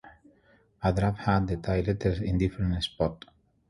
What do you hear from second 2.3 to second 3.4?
different spots.